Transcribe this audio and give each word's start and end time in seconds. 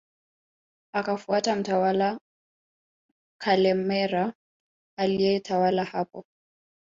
Akafuata 0.93 1.55
mtawala 1.55 2.19
Kalemera 3.41 4.33
aliyetawala 4.99 5.83
hapo 5.83 6.25